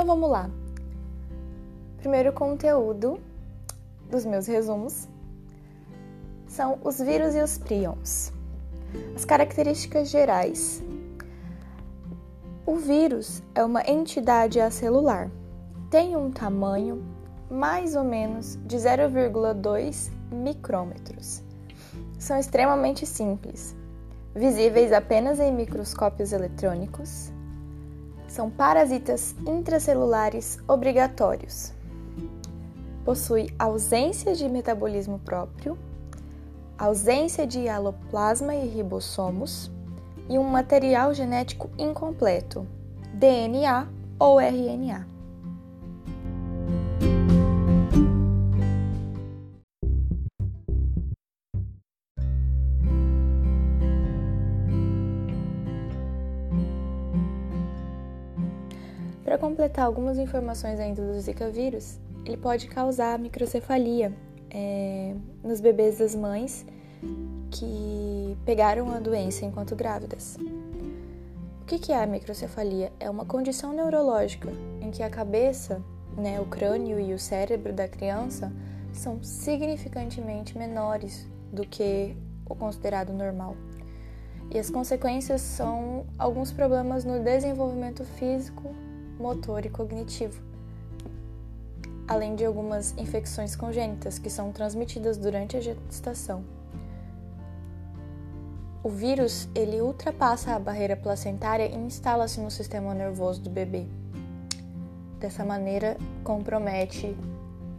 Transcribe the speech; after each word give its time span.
Então 0.00 0.16
vamos 0.16 0.30
lá. 0.30 0.48
Primeiro 1.98 2.32
conteúdo 2.32 3.20
dos 4.10 4.24
meus 4.24 4.46
resumos 4.46 5.06
são 6.46 6.78
os 6.82 6.98
vírus 6.98 7.34
e 7.34 7.42
os 7.42 7.58
prions. 7.58 8.32
As 9.14 9.26
características 9.26 10.08
gerais. 10.08 10.82
O 12.64 12.76
vírus 12.76 13.42
é 13.54 13.62
uma 13.62 13.82
entidade 13.86 14.58
acelular. 14.58 15.30
Tem 15.90 16.16
um 16.16 16.30
tamanho 16.30 17.04
mais 17.50 17.94
ou 17.94 18.02
menos 18.02 18.58
de 18.64 18.78
0,2 18.78 20.10
micrômetros. 20.32 21.42
São 22.18 22.38
extremamente 22.38 23.04
simples, 23.04 23.76
visíveis 24.34 24.94
apenas 24.94 25.38
em 25.38 25.52
microscópios 25.52 26.32
eletrônicos. 26.32 27.30
São 28.30 28.48
parasitas 28.48 29.34
intracelulares 29.44 30.56
obrigatórios. 30.68 31.72
Possui 33.04 33.52
ausência 33.58 34.36
de 34.36 34.48
metabolismo 34.48 35.18
próprio, 35.18 35.76
ausência 36.78 37.44
de 37.44 37.68
aloplasma 37.68 38.54
e 38.54 38.68
ribossomos 38.68 39.68
e 40.28 40.38
um 40.38 40.44
material 40.44 41.12
genético 41.12 41.68
incompleto, 41.76 42.64
DNA 43.12 43.88
ou 44.16 44.40
RNA. 44.40 45.08
Para 59.70 59.84
completar 59.84 59.86
algumas 59.86 60.18
informações 60.18 60.80
ainda 60.80 61.00
do 61.00 61.20
Zika 61.20 61.48
vírus, 61.48 61.98
ele 62.24 62.36
pode 62.36 62.66
causar 62.66 63.18
microcefalia 63.18 64.12
é, 64.50 65.14
nos 65.44 65.60
bebês 65.60 65.98
das 65.98 66.14
mães 66.14 66.66
que 67.52 68.36
pegaram 68.44 68.90
a 68.90 68.98
doença 68.98 69.44
enquanto 69.44 69.76
grávidas. 69.76 70.36
O 71.62 71.64
que 71.66 71.92
é 71.92 72.02
a 72.02 72.06
microcefalia? 72.06 72.92
É 72.98 73.08
uma 73.08 73.24
condição 73.24 73.72
neurológica 73.72 74.50
em 74.80 74.90
que 74.90 75.04
a 75.04 75.10
cabeça, 75.10 75.80
né, 76.16 76.40
o 76.40 76.46
crânio 76.46 76.98
e 76.98 77.14
o 77.14 77.18
cérebro 77.18 77.72
da 77.72 77.86
criança 77.86 78.52
são 78.92 79.22
significantemente 79.22 80.58
menores 80.58 81.28
do 81.52 81.64
que 81.64 82.16
o 82.48 82.56
considerado 82.56 83.12
normal. 83.12 83.56
E 84.52 84.58
as 84.58 84.68
consequências 84.68 85.40
são 85.40 86.06
alguns 86.18 86.50
problemas 86.50 87.04
no 87.04 87.22
desenvolvimento 87.22 88.04
físico, 88.04 88.74
motor 89.20 89.64
e 89.64 89.70
cognitivo, 89.70 90.42
além 92.08 92.34
de 92.34 92.44
algumas 92.44 92.96
infecções 92.98 93.54
congênitas 93.54 94.18
que 94.18 94.30
são 94.30 94.50
transmitidas 94.50 95.16
durante 95.16 95.56
a 95.56 95.60
gestação. 95.60 96.42
O 98.82 98.88
vírus 98.88 99.46
ele 99.54 99.80
ultrapassa 99.82 100.54
a 100.54 100.58
barreira 100.58 100.96
placentária 100.96 101.66
e 101.66 101.76
instala-se 101.76 102.40
no 102.40 102.50
sistema 102.50 102.94
nervoso 102.94 103.42
do 103.42 103.50
bebê. 103.50 103.86
Dessa 105.18 105.44
maneira, 105.44 105.98
compromete 106.24 107.14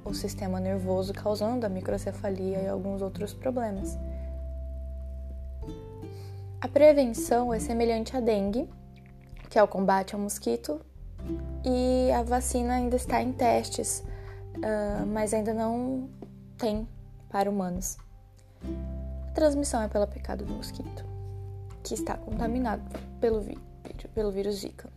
o 0.06 0.14
sistema 0.14 0.60
nervoso, 0.60 1.12
causando 1.12 1.66
a 1.66 1.70
microcefalia 1.70 2.60
e 2.60 2.68
alguns 2.68 3.02
outros 3.02 3.34
problemas. 3.34 3.98
A 6.60 6.68
prevenção 6.68 7.52
é 7.52 7.60
semelhante 7.60 8.16
à 8.16 8.20
dengue, 8.20 8.70
que 9.50 9.58
é 9.58 9.64
o 9.64 9.68
combate 9.68 10.14
ao 10.14 10.22
mosquito, 10.22 10.80
e 11.64 12.12
a 12.12 12.24
vacina 12.24 12.76
ainda 12.76 12.96
está 12.96 13.22
em 13.22 13.32
testes, 13.32 14.04
uh, 14.58 15.06
mas 15.06 15.34
ainda 15.34 15.54
não 15.54 16.10
tem 16.58 16.88
para 17.30 17.50
humanos. 17.50 17.98
A 19.28 19.32
transmissão 19.34 19.82
é 19.82 19.88
pela 19.88 20.08
picada 20.08 20.44
do 20.44 20.54
mosquito, 20.54 21.06
que 21.84 21.94
está 21.94 22.18
contaminado 22.18 22.84
pelo, 23.20 23.44
pelo 24.14 24.32
vírus 24.32 24.56
Zika. 24.56 24.90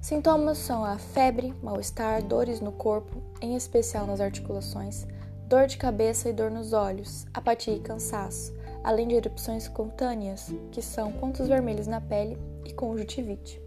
Sintomas 0.00 0.58
são 0.58 0.84
a 0.84 0.98
febre, 0.98 1.54
mal-estar, 1.62 2.22
dores 2.22 2.60
no 2.60 2.72
corpo, 2.72 3.22
em 3.40 3.56
especial 3.56 4.06
nas 4.06 4.20
articulações, 4.20 5.06
dor 5.48 5.66
de 5.66 5.78
cabeça 5.78 6.28
e 6.28 6.32
dor 6.32 6.50
nos 6.50 6.72
olhos, 6.74 7.26
apatia 7.32 7.74
e 7.74 7.80
cansaço, 7.80 8.54
além 8.82 9.08
de 9.08 9.14
erupções 9.14 9.66
cutâneas, 9.66 10.52
que 10.70 10.82
são 10.82 11.10
pontos 11.12 11.48
vermelhos 11.48 11.86
na 11.86 12.02
pele 12.02 12.36
e 12.66 12.72
conjuntivite. 12.72 13.63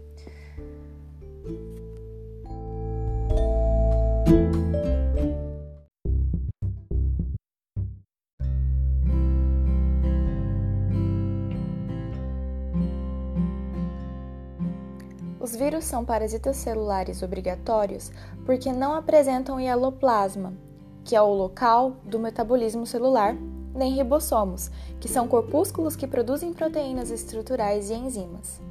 Vírus 15.68 15.84
são 15.84 16.02
parasitas 16.02 16.56
celulares 16.56 17.22
obrigatórios 17.22 18.10
porque 18.46 18.72
não 18.72 18.94
apresentam 18.94 19.60
hialoplasma, 19.60 20.54
que 21.04 21.14
é 21.14 21.20
o 21.20 21.34
local 21.34 21.96
do 22.04 22.18
metabolismo 22.18 22.86
celular, 22.86 23.36
nem 23.74 23.92
ribossomos, 23.92 24.70
que 24.98 25.08
são 25.08 25.28
corpúsculos 25.28 25.94
que 25.94 26.06
produzem 26.06 26.54
proteínas 26.54 27.10
estruturais 27.10 27.90
e 27.90 27.94
enzimas. 27.94 28.62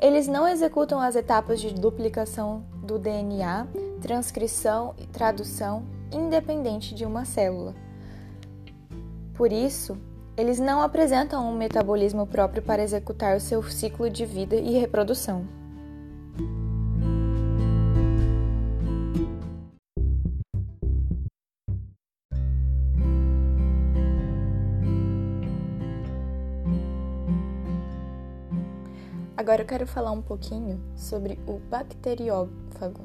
Eles 0.00 0.26
não 0.26 0.48
executam 0.48 0.98
as 0.98 1.14
etapas 1.14 1.60
de 1.60 1.72
duplicação 1.72 2.64
do 2.82 2.98
DNA, 2.98 3.68
transcrição 4.02 4.92
e 4.98 5.06
tradução 5.06 5.84
independente 6.10 6.96
de 6.96 7.04
uma 7.04 7.24
célula. 7.24 7.76
Por 9.34 9.52
isso, 9.52 9.96
eles 10.36 10.58
não 10.58 10.82
apresentam 10.82 11.48
um 11.48 11.56
metabolismo 11.56 12.26
próprio 12.26 12.60
para 12.60 12.82
executar 12.82 13.36
o 13.36 13.40
seu 13.40 13.62
ciclo 13.62 14.10
de 14.10 14.26
vida 14.26 14.56
e 14.56 14.76
reprodução. 14.80 15.59
Agora 29.50 29.62
eu 29.62 29.66
quero 29.66 29.84
falar 29.84 30.12
um 30.12 30.22
pouquinho 30.22 30.80
sobre 30.94 31.36
o 31.44 31.58
bacteriófago, 31.58 33.00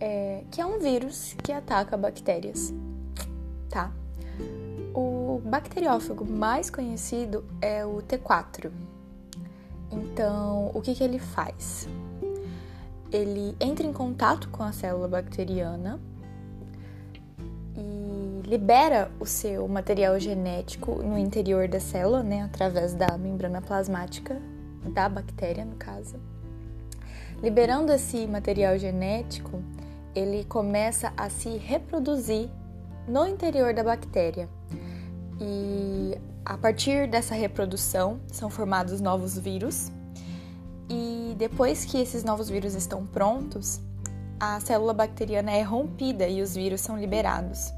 é, 0.00 0.44
que 0.50 0.62
é 0.62 0.64
um 0.64 0.78
vírus 0.78 1.36
que 1.42 1.52
ataca 1.52 1.94
bactérias, 1.94 2.72
tá? 3.68 3.92
O 4.94 5.42
bacteriófago 5.44 6.24
mais 6.24 6.70
conhecido 6.70 7.44
é 7.60 7.84
o 7.84 7.96
T4. 7.96 8.72
Então, 9.92 10.70
o 10.72 10.80
que, 10.80 10.94
que 10.94 11.04
ele 11.04 11.18
faz? 11.18 11.86
Ele 13.12 13.54
entra 13.60 13.86
em 13.86 13.92
contato 13.92 14.48
com 14.48 14.62
a 14.62 14.72
célula 14.72 15.06
bacteriana 15.06 16.00
e 17.76 18.48
libera 18.48 19.10
o 19.20 19.26
seu 19.26 19.68
material 19.68 20.18
genético 20.18 21.02
no 21.02 21.18
interior 21.18 21.68
da 21.68 21.78
célula, 21.78 22.22
né, 22.22 22.40
através 22.40 22.94
da 22.94 23.18
membrana 23.18 23.60
plasmática 23.60 24.40
da 24.88 25.08
bactéria, 25.08 25.64
no 25.64 25.76
caso. 25.76 26.16
Liberando 27.42 27.92
esse 27.92 28.26
material 28.26 28.78
genético, 28.78 29.62
ele 30.14 30.44
começa 30.44 31.12
a 31.16 31.30
se 31.30 31.56
reproduzir 31.56 32.50
no 33.06 33.26
interior 33.26 33.72
da 33.72 33.84
bactéria. 33.84 34.48
E 35.40 36.18
a 36.44 36.58
partir 36.58 37.08
dessa 37.08 37.34
reprodução 37.34 38.20
são 38.32 38.50
formados 38.50 39.00
novos 39.00 39.38
vírus. 39.38 39.92
E 40.90 41.34
depois 41.38 41.84
que 41.84 41.98
esses 41.98 42.24
novos 42.24 42.48
vírus 42.48 42.74
estão 42.74 43.06
prontos, 43.06 43.80
a 44.40 44.58
célula 44.60 44.94
bacteriana 44.94 45.52
é 45.52 45.62
rompida 45.62 46.26
e 46.26 46.42
os 46.42 46.54
vírus 46.54 46.80
são 46.80 46.98
liberados. 46.98 47.72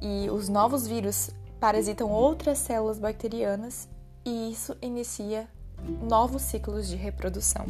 E 0.00 0.28
os 0.30 0.48
novos 0.48 0.86
vírus 0.86 1.30
parasitam 1.60 2.10
outras 2.10 2.58
células 2.58 2.98
bacterianas 2.98 3.88
e 4.24 4.50
isso 4.50 4.76
inicia 4.82 5.48
novos 6.02 6.42
ciclos 6.42 6.88
de 6.88 6.96
reprodução. 6.96 7.66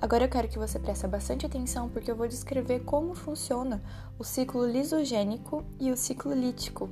Agora 0.00 0.24
eu 0.24 0.28
quero 0.28 0.46
que 0.46 0.58
você 0.58 0.78
preste 0.78 1.06
bastante 1.08 1.44
atenção 1.44 1.88
porque 1.88 2.08
eu 2.08 2.14
vou 2.14 2.28
descrever 2.28 2.80
como 2.84 3.12
funciona 3.14 3.82
o 4.16 4.22
ciclo 4.22 4.64
lisogênico 4.64 5.64
e 5.80 5.90
o 5.90 5.96
ciclo 5.96 6.32
lítico 6.32 6.88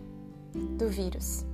do 0.53 0.89
vírus 0.89 1.45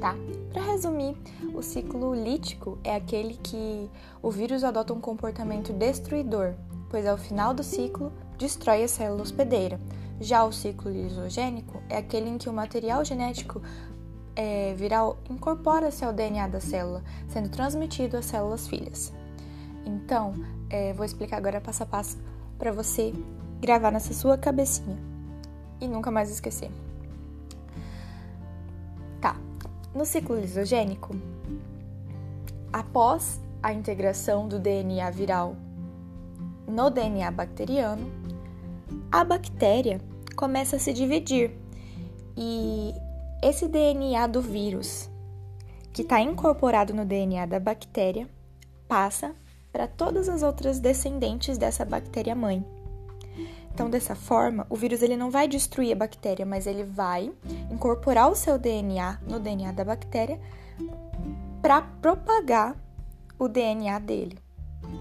tá? 0.00 0.14
Para 0.52 0.62
resumir, 0.62 1.16
o 1.54 1.62
ciclo 1.62 2.14
lítico 2.14 2.78
é 2.84 2.94
aquele 2.94 3.34
que 3.34 3.90
o 4.22 4.30
vírus 4.30 4.64
adota 4.64 4.92
um 4.92 5.00
comportamento 5.00 5.72
destruidor, 5.72 6.54
pois 6.90 7.06
ao 7.06 7.16
final 7.16 7.52
do 7.52 7.62
ciclo 7.62 8.12
destrói 8.38 8.84
a 8.84 8.88
célula 8.88 9.22
hospedeira. 9.22 9.80
Já 10.20 10.44
o 10.44 10.52
ciclo 10.52 10.90
lisogênico 10.90 11.82
é 11.88 11.96
aquele 11.96 12.28
em 12.28 12.38
que 12.38 12.48
o 12.48 12.52
material 12.52 13.04
genético 13.04 13.60
é, 14.36 14.74
viral 14.74 15.18
incorpora-se 15.28 16.04
ao 16.04 16.12
DNA 16.12 16.48
da 16.48 16.60
célula, 16.60 17.02
sendo 17.28 17.48
transmitido 17.48 18.16
às 18.16 18.24
células 18.24 18.66
filhas. 18.66 19.12
Então, 19.84 20.34
é, 20.70 20.92
vou 20.92 21.04
explicar 21.04 21.36
agora 21.36 21.60
passo 21.60 21.82
a 21.82 21.86
passo 21.86 22.18
para 22.58 22.72
você 22.72 23.12
gravar 23.60 23.90
nessa 23.90 24.14
sua 24.14 24.38
cabecinha 24.38 24.98
e 25.80 25.88
nunca 25.88 26.10
mais 26.10 26.30
esquecer. 26.30 26.70
No 29.94 30.04
ciclo 30.04 30.38
lisogênico, 30.38 31.14
após 32.72 33.40
a 33.62 33.72
integração 33.72 34.48
do 34.48 34.58
DNA 34.58 35.08
viral 35.10 35.56
no 36.66 36.90
DNA 36.90 37.30
bacteriano, 37.30 38.10
a 39.12 39.22
bactéria 39.22 40.00
começa 40.34 40.76
a 40.76 40.78
se 40.78 40.92
dividir 40.92 41.52
e 42.36 42.92
esse 43.42 43.68
DNA 43.68 44.26
do 44.26 44.40
vírus, 44.40 45.08
que 45.92 46.02
está 46.02 46.20
incorporado 46.20 46.92
no 46.92 47.04
DNA 47.04 47.46
da 47.46 47.60
bactéria, 47.60 48.28
passa 48.88 49.34
para 49.70 49.86
todas 49.86 50.28
as 50.28 50.42
outras 50.42 50.80
descendentes 50.80 51.58
dessa 51.58 51.84
bactéria 51.84 52.34
mãe. 52.34 52.64
Então, 53.74 53.90
dessa 53.90 54.14
forma, 54.14 54.64
o 54.70 54.76
vírus 54.76 55.02
ele 55.02 55.16
não 55.16 55.32
vai 55.32 55.48
destruir 55.48 55.92
a 55.92 55.96
bactéria, 55.96 56.46
mas 56.46 56.64
ele 56.64 56.84
vai 56.84 57.32
incorporar 57.68 58.30
o 58.30 58.36
seu 58.36 58.56
DNA 58.56 59.18
no 59.28 59.40
DNA 59.40 59.72
da 59.72 59.84
bactéria 59.84 60.40
para 61.60 61.82
propagar 61.82 62.76
o 63.36 63.48
DNA 63.48 63.98
dele 63.98 64.38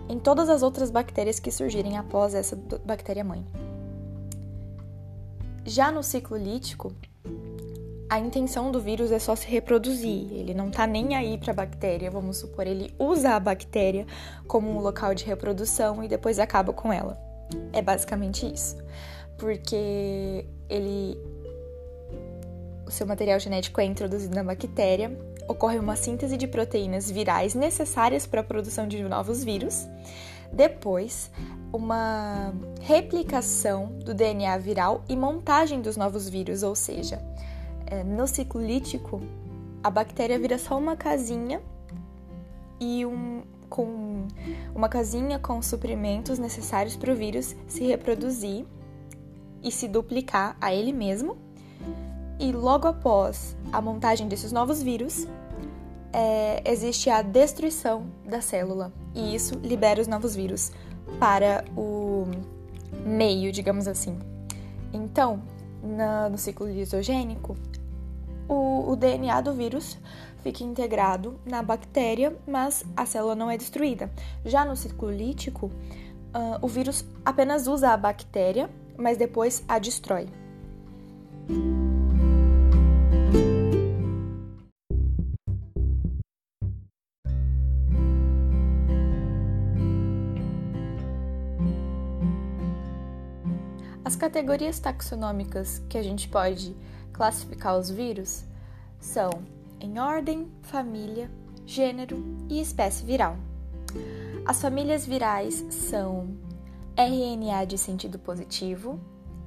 em 0.09 0.17
todas 0.17 0.49
as 0.49 0.63
outras 0.63 0.89
bactérias 0.89 1.39
que 1.39 1.51
surgirem 1.51 1.97
após 1.97 2.33
essa 2.33 2.55
bactéria 2.83 3.23
mãe. 3.23 3.45
Já 5.65 5.91
no 5.91 6.01
ciclo 6.01 6.35
lítico, 6.35 6.93
a 8.09 8.19
intenção 8.19 8.71
do 8.71 8.81
vírus 8.81 9.11
é 9.11 9.19
só 9.19 9.35
se 9.35 9.47
reproduzir, 9.47 10.31
ele 10.31 10.53
não 10.53 10.71
tá 10.71 10.87
nem 10.87 11.15
aí 11.15 11.37
para 11.37 11.51
a 11.51 11.55
bactéria, 11.55 12.09
vamos 12.09 12.37
supor, 12.37 12.65
ele 12.65 12.93
usa 12.97 13.35
a 13.35 13.39
bactéria 13.39 14.07
como 14.47 14.69
um 14.69 14.79
local 14.79 15.13
de 15.13 15.25
reprodução 15.25 16.03
e 16.03 16.07
depois 16.07 16.39
acaba 16.39 16.73
com 16.73 16.91
ela. 16.91 17.32
É 17.71 17.81
basicamente 17.81 18.45
isso. 18.51 18.77
Porque 19.37 20.45
ele 20.69 21.17
o 22.85 22.91
seu 22.91 23.07
material 23.07 23.39
genético 23.39 23.79
é 23.79 23.85
introduzido 23.85 24.35
na 24.35 24.43
bactéria, 24.43 25.17
ocorre 25.47 25.79
uma 25.79 25.95
síntese 25.95 26.37
de 26.37 26.47
proteínas 26.47 27.09
virais 27.09 27.55
necessárias 27.55 28.27
para 28.27 28.41
a 28.41 28.43
produção 28.43 28.87
de 28.87 29.01
novos 29.03 29.43
vírus. 29.43 29.87
Depois, 30.51 31.31
uma 31.71 32.53
replicação 32.81 33.87
do 34.05 34.13
DNA 34.13 34.57
viral 34.57 35.03
e 35.09 35.15
montagem 35.15 35.81
dos 35.81 35.97
novos 35.97 36.29
vírus, 36.29 36.61
ou 36.61 36.75
seja, 36.75 37.19
é, 37.87 38.03
no 38.03 38.27
ciclo 38.27 38.61
lítico, 38.61 39.21
a 39.83 39.89
bactéria 39.89 40.37
vira 40.37 40.57
só 40.57 40.77
uma 40.77 40.95
casinha 40.95 41.61
e 42.79 43.05
um, 43.05 43.41
com 43.73 44.27
uma 44.75 44.87
casinha 44.87 45.39
com 45.39 45.59
suprimentos 45.59 46.37
necessários 46.37 46.95
para 46.95 47.11
o 47.11 47.15
vírus 47.15 47.55
se 47.67 47.83
reproduzir 47.83 48.67
e 49.63 49.71
se 49.71 49.87
duplicar 49.87 50.55
a 50.61 50.71
ele 50.71 50.93
mesmo. 50.93 51.35
E 52.39 52.51
logo 52.51 52.87
após 52.87 53.57
a 53.71 53.81
montagem 53.81 54.27
desses 54.27 54.51
novos 54.51 54.83
vírus, 54.83 55.27
é, 56.11 56.61
existe 56.71 57.09
a 57.09 57.23
destruição 57.23 58.05
da 58.23 58.41
célula 58.41 58.93
e 59.15 59.33
isso 59.33 59.55
libera 59.63 59.99
os 59.99 60.07
novos 60.07 60.35
vírus 60.35 60.71
para 61.19 61.65
o 61.75 62.27
meio, 63.03 63.51
digamos 63.51 63.87
assim. 63.87 64.19
Então, 64.93 65.41
na, 65.81 66.29
no 66.29 66.37
ciclo 66.37 66.67
lisogênico, 66.67 67.57
o, 68.47 68.91
o 68.91 68.95
DNA 68.95 69.41
do 69.41 69.53
vírus 69.53 69.97
fica 70.41 70.63
integrado 70.63 71.39
na 71.45 71.63
bactéria, 71.63 72.35
mas 72.45 72.85
a 72.95 73.05
célula 73.05 73.35
não 73.35 73.49
é 73.49 73.57
destruída. 73.57 74.11
Já 74.45 74.65
no 74.65 74.75
ciclo 74.75 75.09
lítico, 75.09 75.67
uh, 75.67 76.59
o 76.61 76.67
vírus 76.67 77.05
apenas 77.23 77.67
usa 77.67 77.91
a 77.91 77.97
bactéria, 77.97 78.69
mas 78.97 79.17
depois 79.17 79.63
a 79.67 79.79
destrói. 79.79 80.27
As 94.05 94.17
categorias 94.17 94.79
taxonômicas 94.79 95.81
que 95.89 95.97
a 95.97 96.03
gente 96.03 96.27
pode 96.27 96.75
classificar 97.13 97.77
os 97.77 97.89
vírus 97.89 98.43
são 98.99 99.29
em 99.79 99.99
ordem, 99.99 100.51
família, 100.63 101.29
gênero 101.65 102.23
e 102.49 102.59
espécie 102.59 103.05
viral. 103.05 103.37
As 104.45 104.61
famílias 104.61 105.05
virais 105.05 105.65
são 105.69 106.35
RNA 106.97 107.65
de 107.65 107.77
sentido 107.77 108.19
positivo, 108.19 108.99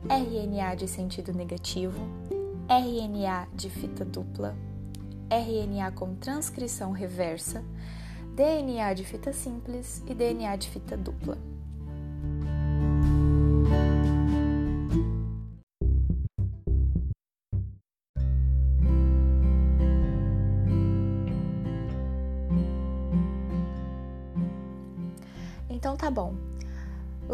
RNA 0.09 0.75
de 0.77 0.89
sentido 0.89 1.33
negativo, 1.33 2.01
RNA 2.69 3.49
de 3.55 3.69
fita 3.69 4.05
dupla, 4.05 4.57
RNA 5.29 5.91
com 5.93 6.15
transcrição 6.15 6.93
reversa, 6.93 7.65
DNA 8.35 8.95
de 8.95 9.05
fita 9.05 9.33
simples 9.33 10.03
e 10.07 10.15
DNA 10.15 10.57
de 10.57 10.71
fita 10.71 10.97
dupla. 10.97 11.39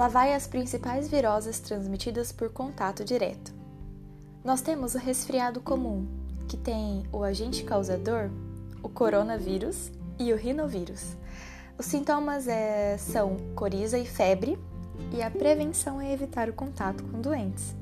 Lá 0.03 0.09
vai 0.09 0.35
as 0.35 0.49
principais 0.49 1.07
viroses 1.09 1.61
transmitidas 1.61 2.33
por 2.33 2.51
contato 2.51 3.05
direto. 3.05 3.55
Nós 4.43 4.61
temos 4.61 4.97
o 4.97 4.99
resfriado 4.99 5.61
comum, 5.61 6.09
que 6.49 6.57
tem 6.57 7.05
o 7.13 7.23
agente 7.23 7.63
causador, 7.63 8.29
o 8.83 8.89
coronavírus 8.89 9.93
e 10.19 10.33
o 10.33 10.37
rinovírus. 10.37 11.17
Os 11.79 11.87
sintomas 11.87 12.49
é, 12.49 12.99
são 12.99 13.37
coriza 13.55 13.97
e 13.97 14.05
febre, 14.05 14.59
e 15.13 15.23
a 15.23 15.31
prevenção 15.31 16.01
é 16.01 16.13
evitar 16.13 16.49
o 16.49 16.53
contato 16.53 17.05
com 17.05 17.21
doentes. 17.21 17.73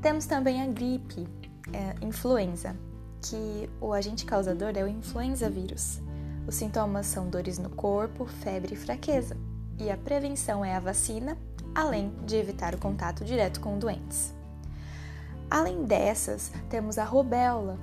Temos 0.00 0.24
também 0.24 0.62
a 0.62 0.68
gripe, 0.68 1.26
é, 1.72 1.96
influenza, 2.00 2.76
que 3.22 3.68
o 3.80 3.92
agente 3.92 4.24
causador 4.24 4.70
é 4.76 4.84
o 4.84 4.88
influenza 4.88 5.50
vírus. 5.50 5.98
Os 6.46 6.54
sintomas 6.54 7.06
são 7.06 7.28
dores 7.28 7.58
no 7.58 7.70
corpo, 7.70 8.24
febre 8.24 8.74
e 8.74 8.76
fraqueza 8.76 9.36
e 9.78 9.90
a 9.90 9.96
prevenção 9.96 10.64
é 10.64 10.74
a 10.74 10.80
vacina, 10.80 11.36
além 11.74 12.12
de 12.24 12.36
evitar 12.36 12.74
o 12.74 12.78
contato 12.78 13.24
direto 13.24 13.60
com 13.60 13.78
doentes. 13.78 14.34
Além 15.50 15.84
dessas, 15.84 16.52
temos 16.68 16.98
a 16.98 17.04
rubéola, 17.04 17.78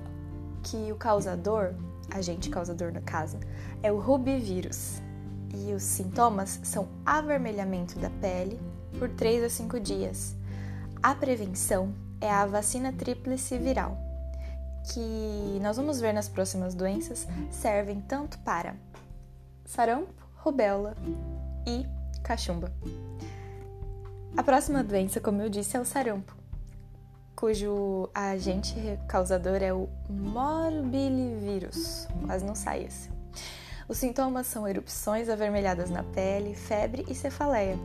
que 0.62 0.92
o 0.92 0.96
causador, 0.96 1.74
agente 2.10 2.50
causador 2.50 2.92
no 2.92 3.00
caso, 3.00 3.38
é 3.82 3.90
o 3.90 3.98
rubivírus. 3.98 5.00
E 5.54 5.72
os 5.72 5.82
sintomas 5.82 6.60
são 6.62 6.88
avermelhamento 7.04 7.98
da 7.98 8.10
pele 8.10 8.60
por 8.98 9.08
3 9.08 9.44
a 9.44 9.48
5 9.48 9.80
dias. 9.80 10.36
A 11.02 11.14
prevenção 11.14 11.94
é 12.20 12.30
a 12.30 12.46
vacina 12.46 12.92
tríplice 12.92 13.56
viral, 13.56 13.96
que 14.92 15.58
nós 15.62 15.76
vamos 15.76 16.00
ver 16.00 16.12
nas 16.12 16.28
próximas 16.28 16.74
doenças, 16.74 17.26
servem 17.50 18.00
tanto 18.00 18.38
para 18.40 18.76
sarampo, 19.64 20.12
rubéola 20.36 20.94
e 21.66 21.86
cachumba. 22.22 22.72
A 24.36 24.42
próxima 24.42 24.84
doença, 24.84 25.20
como 25.20 25.40
eu 25.40 25.48
disse, 25.48 25.76
é 25.76 25.80
o 25.80 25.84
sarampo, 25.84 26.36
cujo 27.34 28.08
agente 28.14 28.74
causador 29.08 29.62
é 29.62 29.72
o 29.72 29.88
morbilivírus. 30.08 32.06
Quase 32.26 32.44
não 32.44 32.54
sai 32.54 32.84
esse. 32.84 33.10
Os 33.88 33.98
sintomas 33.98 34.46
são 34.46 34.66
erupções 34.66 35.28
avermelhadas 35.28 35.90
na 35.90 36.02
pele, 36.02 36.54
febre 36.54 37.06
e 37.08 37.14
cefaleia, 37.14 37.78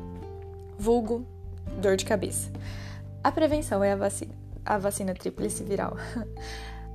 vulgo, 0.77 1.25
dor 1.79 1.95
de 1.95 2.05
cabeça. 2.05 2.50
A 3.23 3.31
prevenção 3.31 3.83
é 3.83 3.91
a 3.91 3.95
vacina, 3.95 4.33
a 4.65 4.77
vacina 4.77 5.13
tríplice 5.13 5.63
viral. 5.63 5.95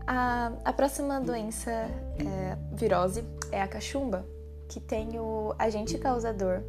A, 0.09 0.52
a 0.64 0.73
próxima 0.73 1.21
doença 1.21 1.69
é, 1.69 2.57
virose 2.73 3.25
é 3.50 3.61
a 3.61 3.66
cachumba, 3.66 4.25
que 4.69 4.78
tem 4.78 5.19
o 5.19 5.52
agente 5.59 5.99
causador 5.99 6.62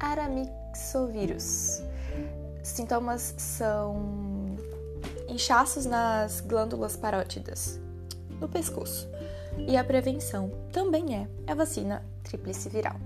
aramixovírus. 0.00 1.82
Sintomas 2.62 3.34
são 3.36 4.56
inchaços 5.28 5.84
nas 5.84 6.40
glândulas 6.40 6.96
parótidas 6.96 7.78
no 8.40 8.48
pescoço. 8.48 9.08
E 9.58 9.76
a 9.76 9.84
prevenção 9.84 10.50
também 10.72 11.14
é 11.14 11.28
a 11.46 11.54
vacina 11.54 12.02
tríplice 12.24 12.68
viral. 12.68 12.96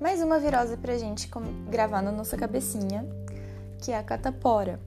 Mais 0.00 0.22
uma 0.22 0.38
virose 0.38 0.76
pra 0.76 0.98
gente 0.98 1.30
gravar 1.68 2.02
na 2.02 2.12
nossa 2.12 2.36
cabecinha, 2.36 3.06
que 3.78 3.92
é 3.92 3.98
a 3.98 4.02
catapora. 4.02 4.80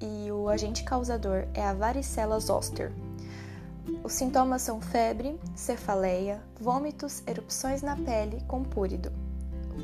E 0.00 0.30
o 0.32 0.48
agente 0.48 0.82
causador 0.82 1.46
é 1.54 1.62
a 1.62 1.74
varicela 1.74 2.38
zoster. 2.38 2.92
Os 4.02 4.12
sintomas 4.12 4.62
são 4.62 4.80
febre, 4.80 5.38
cefaleia, 5.54 6.42
vômitos, 6.58 7.22
erupções 7.26 7.82
na 7.82 7.96
pele 7.96 8.42
com 8.46 8.62
púrido. 8.62 9.12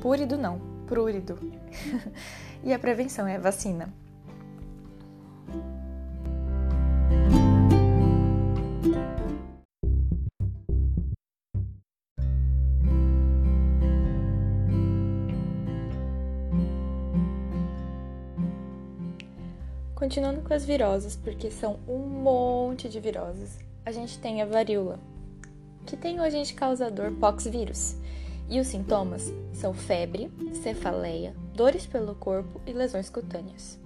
Púrido 0.01 0.37
não, 0.37 0.61
prúrido. 0.87 1.39
e 2.63 2.73
a 2.73 2.79
prevenção 2.79 3.27
é 3.27 3.37
a 3.37 3.41
vacina. 3.41 3.93
Continuando 20.07 20.43
com 20.43 20.55
as 20.55 20.65
viroses, 20.65 21.17
porque 21.17 21.51
são 21.51 21.81
um 21.89 21.99
monte 21.99 22.89
de 22.89 23.01
viroses, 23.01 23.59
a 23.85 23.91
gente 23.91 24.19
tem 24.21 24.41
a 24.41 24.47
varíola, 24.47 25.01
que 25.85 25.97
tem 25.97 26.21
o 26.21 26.23
agente 26.23 26.55
causador 26.55 27.11
poxvírus, 27.13 27.97
e 28.49 28.61
os 28.61 28.69
sintomas 28.69 29.33
são 29.53 29.75
febre, 29.75 30.31
cefaleia, 30.63 31.35
dores 31.55 31.87
pelo 31.87 32.15
corpo 32.15 32.61
e 32.67 32.73
lesões 32.73 33.11
cutâneas. 33.11 33.79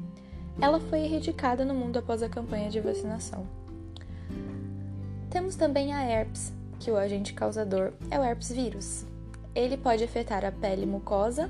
Ela 0.61 0.79
foi 0.81 1.00
erradicada 1.05 1.64
no 1.64 1.75
mundo 1.75 1.99
após 1.99 2.23
a 2.23 2.29
campanha 2.29 2.69
de 2.69 2.81
vacinação. 2.81 3.47
Temos 5.31 5.57
também 5.57 5.93
a 5.95 6.02
herpes, 6.02 6.52
que 6.79 6.90
o 6.90 6.97
agente 6.97 7.33
causador 7.33 7.93
é 8.11 8.19
o 8.19 8.25
herpes 8.25 8.50
vírus. 8.50 9.07
Ele 9.55 9.76
pode 9.76 10.05
afetar 10.05 10.45
a 10.45 10.52
pele 10.52 10.85
mucosa, 10.87 11.49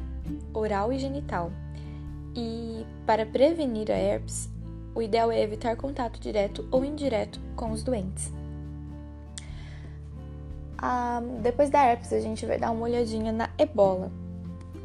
oral 0.53 0.93
e 0.93 0.99
genital. 0.99 1.51
E 2.35 2.85
para 3.07 3.27
prevenir 3.27 3.91
a 3.91 3.97
herpes, 3.97 4.49
o 4.95 5.03
ideal 5.03 5.31
é 5.33 5.41
evitar 5.41 5.77
contato 5.77 6.21
direto 6.21 6.67
ou 6.71 6.85
indireto 6.85 7.41
com 7.57 7.71
os 7.71 7.83
doentes. 7.83 8.33
Ah, 10.83 11.21
depois 11.43 11.69
da 11.69 11.85
herpes, 11.85 12.11
a 12.13 12.21
gente 12.21 12.47
vai 12.47 12.59
dar 12.59 12.71
uma 12.71 12.85
olhadinha 12.85 13.31
na 13.33 13.51
ebola, 13.59 14.11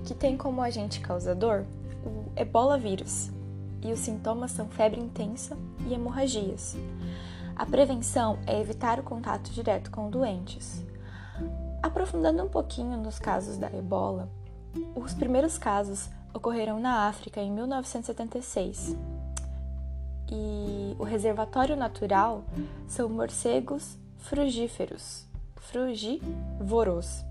que 0.04 0.14
tem 0.14 0.36
como 0.36 0.62
agente 0.62 1.00
causador 1.00 1.64
o 2.06 2.32
ebola 2.36 2.78
vírus, 2.78 3.32
e 3.82 3.94
os 3.94 4.00
sintomas 4.00 4.52
são 4.52 4.68
febre 4.68 5.00
intensa 5.00 5.58
e 5.88 5.94
hemorragias. 5.94 6.76
A 7.56 7.66
prevenção 7.66 8.38
é 8.46 8.60
evitar 8.60 9.00
o 9.00 9.04
contato 9.04 9.50
direto 9.52 9.90
com 9.90 10.10
doentes. 10.10 10.84
Aprofundando 11.82 12.44
um 12.44 12.50
pouquinho 12.50 12.98
nos 12.98 13.18
casos 13.18 13.58
da 13.58 13.72
ebola, 13.72 14.28
os 14.96 15.14
primeiros 15.14 15.58
casos 15.58 16.10
ocorreram 16.34 16.78
na 16.78 17.08
África 17.08 17.40
em 17.40 17.50
1976 17.50 18.98
e 20.30 20.96
o 21.00 21.04
reservatório 21.04 21.78
natural 21.78 22.44
são 22.88 23.08
morcegos 23.08 23.98
frugíferos, 24.18 25.26
frugívoros. 25.58 27.24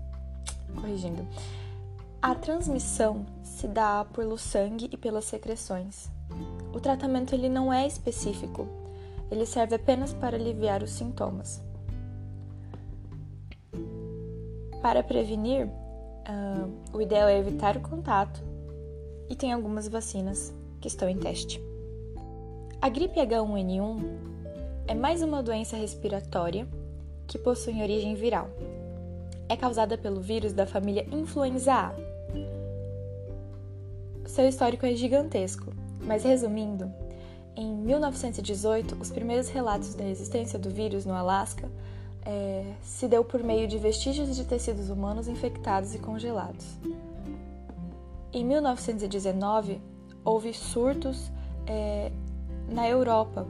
Corrigindo. 0.75 1.25
A 2.21 2.33
transmissão 2.33 3.25
se 3.43 3.67
dá 3.67 4.05
pelo 4.13 4.37
sangue 4.37 4.89
e 4.91 4.97
pelas 4.97 5.25
secreções. 5.25 6.09
O 6.73 6.79
tratamento 6.79 7.33
ele 7.33 7.47
não 7.47 7.71
é 7.71 7.85
específico, 7.85 8.67
ele 9.31 9.45
serve 9.45 9.75
apenas 9.75 10.13
para 10.13 10.35
aliviar 10.35 10.81
os 10.81 10.91
sintomas. 10.91 11.63
Para 14.81 15.03
prevenir, 15.03 15.67
uh, 15.67 16.97
o 16.97 17.01
ideal 17.01 17.29
é 17.29 17.37
evitar 17.37 17.77
o 17.77 17.81
contato 17.81 18.43
e 19.29 19.35
tem 19.35 19.53
algumas 19.53 19.87
vacinas 19.87 20.53
que 20.81 20.87
estão 20.87 21.07
em 21.07 21.17
teste. 21.17 21.61
A 22.81 22.89
gripe 22.89 23.19
H1N1 23.19 24.03
é 24.87 24.93
mais 24.93 25.21
uma 25.23 25.41
doença 25.41 25.75
respiratória 25.75 26.67
que 27.27 27.37
possui 27.37 27.81
origem 27.81 28.15
viral. 28.15 28.49
É 29.47 29.55
causada 29.55 29.97
pelo 29.97 30.21
vírus 30.21 30.53
da 30.53 30.65
família 30.65 31.07
Influenza 31.11 31.73
A. 31.73 31.95
Seu 34.25 34.47
histórico 34.47 34.85
é 34.85 34.95
gigantesco, 34.95 35.71
mas 36.01 36.23
resumindo, 36.23 36.91
em 37.55 37.73
1918, 37.73 38.97
os 38.99 39.09
primeiros 39.09 39.47
relatos 39.47 39.95
da 39.95 40.03
existência 40.03 40.59
do 40.59 40.69
vírus 40.69 41.05
no 41.05 41.13
Alasca 41.13 41.69
é, 42.25 42.73
se 42.81 43.07
deu 43.07 43.23
por 43.23 43.41
meio 43.41 43.65
de 43.65 43.77
vestígios 43.77 44.35
de 44.35 44.43
tecidos 44.43 44.89
humanos 44.89 45.27
infectados 45.27 45.95
e 45.95 45.99
congelados. 45.99 46.65
Em 48.33 48.43
1919, 48.43 49.79
houve 50.23 50.53
surtos 50.53 51.31
é, 51.65 52.11
na 52.67 52.89
Europa, 52.89 53.47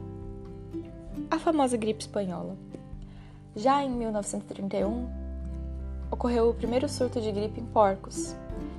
a 1.28 1.38
famosa 1.40 1.76
gripe 1.76 2.02
espanhola. 2.02 2.56
Já 3.56 3.82
em 3.82 3.90
1931, 3.90 5.08
ocorreu 6.10 6.50
o 6.50 6.54
primeiro 6.54 6.88
surto 6.88 7.20
de 7.20 7.32
gripe 7.32 7.58
em 7.58 7.64
porcos. 7.64 8.36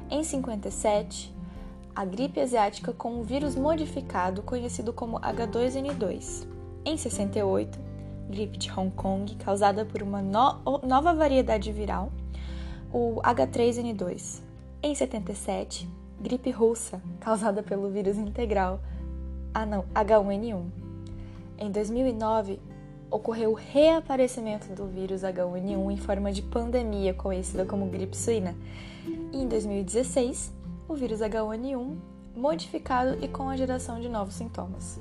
Em 0.07 0.23
57, 0.23 1.35
a 1.95 2.05
gripe 2.05 2.39
asiática 2.39 2.93
com 2.93 3.19
um 3.19 3.23
vírus 3.23 3.55
modificado 3.55 4.43
conhecido 4.43 4.93
como 4.93 5.19
H2N2. 5.19 6.47
Em 6.85 6.95
68, 6.95 7.79
gripe 8.29 8.57
de 8.59 8.71
Hong 8.71 8.91
Kong 8.91 9.35
causada 9.37 9.83
por 9.83 10.03
uma 10.03 10.21
no 10.21 10.61
nova 10.87 11.13
variedade 11.15 11.71
viral, 11.71 12.11
o 12.93 13.19
H3N2. 13.23 14.41
Em 14.83 14.93
77, 14.93 15.89
gripe 16.21 16.51
russa 16.51 17.01
causada 17.19 17.63
pelo 17.63 17.89
vírus 17.89 18.15
integral 18.15 18.79
ah 19.59 19.65
não, 19.65 19.85
H1N1. 19.95 20.65
Em 21.57 21.71
2009, 21.71 22.59
ocorreu 23.09 23.51
o 23.51 23.55
reaparecimento 23.55 24.67
do 24.73 24.85
vírus 24.85 25.21
H1N1 25.21 25.91
em 25.91 25.97
forma 25.97 26.31
de 26.31 26.41
pandemia 26.41 27.13
conhecida 27.13 27.65
como 27.65 27.87
gripe 27.87 28.15
suína. 28.15 28.55
E 29.31 29.37
em 29.37 29.47
2016, 29.47 30.51
o 30.87 30.95
vírus 30.95 31.19
H1N1 31.19 31.95
modificado 32.35 33.17
e 33.23 33.27
com 33.27 33.49
a 33.49 33.57
geração 33.57 33.99
de 33.99 34.07
novos 34.07 34.35
sintomas. 34.35 34.99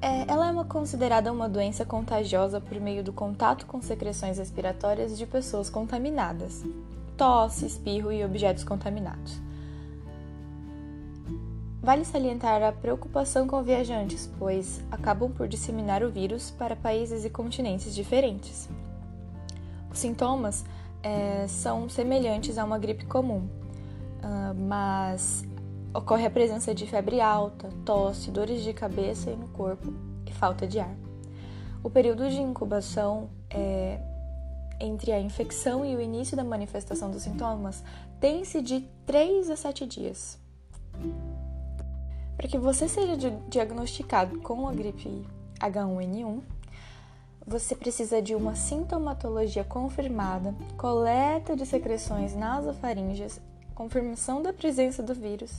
É, 0.00 0.30
ela 0.30 0.48
é 0.48 0.52
uma, 0.52 0.64
considerada 0.64 1.32
uma 1.32 1.48
doença 1.48 1.84
contagiosa 1.84 2.60
por 2.60 2.78
meio 2.80 3.02
do 3.02 3.12
contato 3.12 3.66
com 3.66 3.80
secreções 3.80 4.38
respiratórias 4.38 5.16
de 5.16 5.26
pessoas 5.26 5.68
contaminadas, 5.68 6.64
tosse, 7.16 7.66
espirro 7.66 8.12
e 8.12 8.24
objetos 8.24 8.62
contaminados. 8.62 9.40
Vale 11.86 12.04
salientar 12.04 12.64
a 12.64 12.72
preocupação 12.72 13.46
com 13.46 13.62
viajantes, 13.62 14.28
pois 14.40 14.82
acabam 14.90 15.30
por 15.30 15.46
disseminar 15.46 16.02
o 16.02 16.10
vírus 16.10 16.50
para 16.50 16.74
países 16.74 17.24
e 17.24 17.30
continentes 17.30 17.94
diferentes. 17.94 18.68
Os 19.88 20.00
sintomas 20.00 20.64
é, 21.00 21.46
são 21.46 21.88
semelhantes 21.88 22.58
a 22.58 22.64
uma 22.64 22.76
gripe 22.76 23.06
comum, 23.06 23.48
uh, 24.18 24.52
mas 24.68 25.44
ocorre 25.94 26.26
a 26.26 26.30
presença 26.30 26.74
de 26.74 26.88
febre 26.88 27.20
alta, 27.20 27.68
tosse, 27.84 28.32
dores 28.32 28.64
de 28.64 28.72
cabeça 28.72 29.30
e 29.30 29.36
no 29.36 29.46
corpo 29.50 29.94
e 30.26 30.32
falta 30.32 30.66
de 30.66 30.80
ar. 30.80 30.96
O 31.84 31.88
período 31.88 32.28
de 32.28 32.40
incubação 32.40 33.30
é, 33.48 34.00
entre 34.80 35.12
a 35.12 35.20
infecção 35.20 35.86
e 35.86 35.94
o 35.94 36.00
início 36.00 36.36
da 36.36 36.42
manifestação 36.42 37.12
dos 37.12 37.22
sintomas 37.22 37.84
tem-se 38.18 38.60
de 38.60 38.80
3 39.06 39.50
a 39.50 39.56
7 39.56 39.86
dias. 39.86 40.36
Para 42.36 42.48
que 42.48 42.58
você 42.58 42.88
seja 42.88 43.16
diagnosticado 43.48 44.40
com 44.40 44.68
a 44.68 44.72
gripe 44.72 45.24
H1N1, 45.58 46.42
você 47.46 47.74
precisa 47.74 48.20
de 48.20 48.34
uma 48.34 48.54
sintomatologia 48.54 49.64
confirmada, 49.64 50.54
coleta 50.76 51.54
de 51.54 51.64
secreções 51.64 52.34
nasofaríngeas, 52.34 53.40
confirmação 53.74 54.42
da 54.42 54.52
presença 54.52 55.02
do 55.02 55.14
vírus 55.14 55.52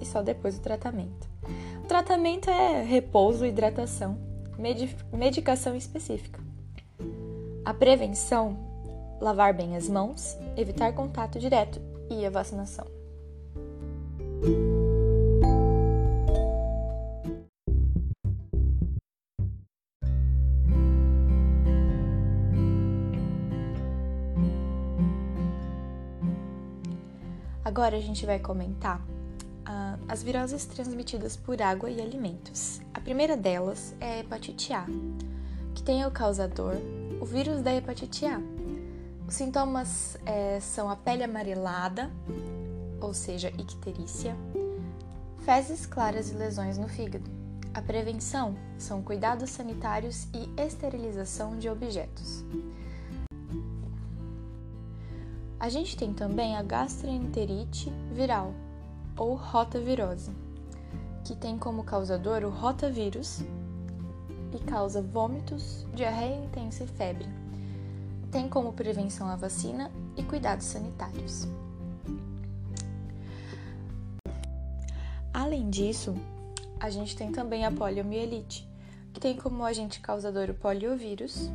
e 0.00 0.06
só 0.06 0.22
depois 0.22 0.56
o 0.56 0.60
tratamento. 0.60 1.28
O 1.82 1.86
tratamento 1.86 2.48
é 2.48 2.82
repouso, 2.82 3.44
hidratação, 3.44 4.18
medicação 5.12 5.74
específica. 5.74 6.40
A 7.64 7.74
prevenção, 7.74 8.56
lavar 9.20 9.52
bem 9.52 9.76
as 9.76 9.88
mãos, 9.88 10.36
evitar 10.56 10.92
contato 10.92 11.38
direto 11.40 11.80
e 12.08 12.24
a 12.24 12.30
vacinação. 12.30 12.86
Agora 27.76 27.98
a 27.98 28.00
gente 28.00 28.24
vai 28.24 28.38
comentar 28.38 28.98
uh, 28.98 30.02
as 30.08 30.22
viroses 30.22 30.64
transmitidas 30.64 31.36
por 31.36 31.60
água 31.60 31.90
e 31.90 32.00
alimentos. 32.00 32.80
A 32.94 32.98
primeira 33.02 33.36
delas 33.36 33.94
é 34.00 34.12
a 34.12 34.18
hepatite 34.20 34.72
A, 34.72 34.86
que 35.74 35.82
tem 35.82 36.02
o 36.06 36.10
causador 36.10 36.76
o 37.20 37.26
vírus 37.26 37.60
da 37.60 37.74
hepatite 37.74 38.24
A. 38.24 38.40
Os 39.28 39.34
sintomas 39.34 40.16
é, 40.24 40.58
são 40.58 40.88
a 40.88 40.96
pele 40.96 41.22
amarelada, 41.22 42.10
ou 42.98 43.12
seja, 43.12 43.50
icterícia, 43.58 44.34
fezes 45.44 45.84
claras 45.84 46.30
e 46.30 46.34
lesões 46.34 46.78
no 46.78 46.88
fígado. 46.88 47.30
A 47.74 47.82
prevenção 47.82 48.56
são 48.78 49.02
cuidados 49.02 49.50
sanitários 49.50 50.28
e 50.32 50.48
esterilização 50.58 51.58
de 51.58 51.68
objetos. 51.68 52.42
A 55.66 55.68
gente 55.68 55.96
tem 55.96 56.12
também 56.12 56.54
a 56.54 56.62
gastroenterite 56.62 57.90
viral, 58.12 58.54
ou 59.16 59.34
rotavirose, 59.34 60.30
que 61.24 61.34
tem 61.34 61.58
como 61.58 61.82
causador 61.82 62.44
o 62.44 62.50
rotavírus 62.50 63.40
e 64.54 64.58
causa 64.64 65.02
vômitos, 65.02 65.84
diarreia 65.92 66.36
intensa 66.36 66.84
e 66.84 66.86
febre. 66.86 67.26
Tem 68.30 68.48
como 68.48 68.74
prevenção 68.74 69.26
a 69.26 69.34
vacina 69.34 69.90
e 70.16 70.22
cuidados 70.22 70.66
sanitários. 70.66 71.48
Além 75.34 75.68
disso, 75.68 76.14
a 76.78 76.90
gente 76.90 77.16
tem 77.16 77.32
também 77.32 77.66
a 77.66 77.72
poliomielite, 77.72 78.70
que 79.12 79.18
tem 79.18 79.36
como 79.36 79.64
agente 79.64 79.98
causador 79.98 80.48
o 80.48 80.54
poliovírus. 80.54 81.50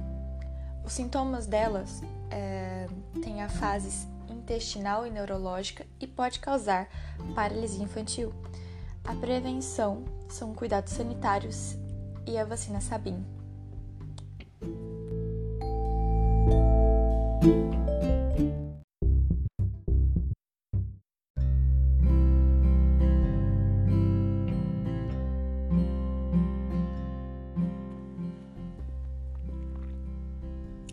Os 0.83 0.91
sintomas 0.91 1.47
delas 1.47 2.03
é, 2.31 2.87
têm 3.21 3.41
a 3.41 3.49
fase 3.49 4.07
intestinal 4.29 5.05
e 5.05 5.09
neurológica 5.09 5.85
e 5.99 6.07
pode 6.07 6.39
causar 6.39 6.89
paralisia 7.35 7.83
infantil. 7.83 8.33
A 9.03 9.13
prevenção 9.15 10.05
são 10.29 10.53
cuidados 10.53 10.93
sanitários 10.93 11.75
e 12.25 12.37
a 12.37 12.45
vacina 12.45 12.79
Sabin. 12.79 13.25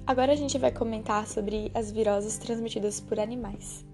Agora 0.08 0.32
a 0.32 0.36
gente 0.36 0.56
vai 0.56 0.72
comentar 0.72 1.26
sobre 1.26 1.70
as 1.74 1.92
viroses 1.92 2.38
transmitidas 2.38 2.98
por 2.98 3.20
animais. 3.20 3.84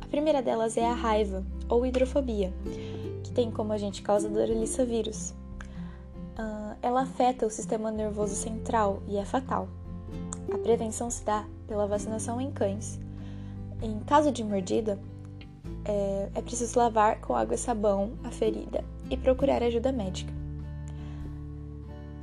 A 0.00 0.06
primeira 0.06 0.40
delas 0.40 0.74
é 0.78 0.86
a 0.86 0.94
raiva, 0.94 1.44
ou 1.68 1.84
hidrofobia, 1.84 2.50
que 3.22 3.30
tem 3.30 3.50
como 3.50 3.74
agente 3.74 4.00
causador 4.00 4.48
o 4.48 4.86
vírus. 4.86 5.34
Uh, 6.38 6.74
ela 6.80 7.02
afeta 7.02 7.44
o 7.44 7.50
sistema 7.50 7.90
nervoso 7.90 8.34
central 8.34 9.02
e 9.06 9.18
é 9.18 9.24
fatal. 9.26 9.68
A 10.50 10.56
prevenção 10.56 11.10
se 11.10 11.22
dá 11.26 11.44
pela 11.68 11.86
vacinação 11.86 12.40
em 12.40 12.50
cães. 12.50 12.98
Em 13.82 14.00
caso 14.00 14.32
de 14.32 14.42
mordida, 14.42 14.98
é, 15.84 16.30
é 16.36 16.40
preciso 16.40 16.78
lavar 16.78 17.20
com 17.20 17.36
água 17.36 17.54
e 17.54 17.58
sabão 17.58 18.12
a 18.24 18.30
ferida 18.30 18.82
e 19.10 19.16
procurar 19.18 19.62
ajuda 19.62 19.92
médica. 19.92 20.32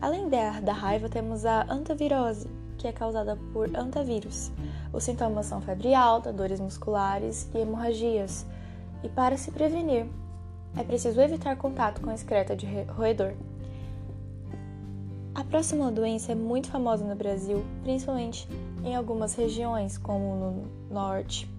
Além 0.02 0.28
da, 0.28 0.60
da 0.60 0.74
raiva, 0.74 1.08
temos 1.08 1.46
a 1.46 1.72
antavirose, 1.72 2.48
que 2.78 2.88
é 2.88 2.92
causada 2.92 3.38
por 3.52 3.76
antavírus. 3.76 4.52
Os 4.94 5.04
sintomas 5.04 5.48
são 5.48 5.62
febre 5.62 5.94
alta, 5.94 6.32
dores 6.32 6.60
musculares 6.60 7.50
e 7.54 7.58
hemorragias. 7.60 8.46
E 9.04 9.10
para 9.10 9.38
se 9.38 9.52
prevenir, 9.52 10.06
é 10.78 10.84
preciso 10.84 11.20
evitar 11.20 11.58
contato 11.58 12.02
com 12.02 12.12
excreta 12.12 12.56
de 12.56 12.66
roedor. 12.84 13.34
A 15.34 15.44
próxima 15.44 15.92
doença 15.92 16.32
é 16.32 16.36
muito 16.36 16.70
famosa 16.70 17.06
no 17.06 17.16
Brasil, 17.16 17.64
principalmente 17.84 18.48
em 18.84 18.96
algumas 18.96 19.36
regiões, 19.36 19.98
como 19.98 20.36
no 20.36 20.94
norte, 20.94 21.50